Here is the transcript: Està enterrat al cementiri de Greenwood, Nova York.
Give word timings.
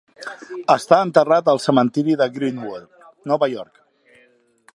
Està 0.75 0.99
enterrat 1.07 1.51
al 1.53 1.61
cementiri 1.67 2.17
de 2.23 2.29
Greenwood, 2.39 2.91
Nova 3.33 3.55
York. 3.57 3.81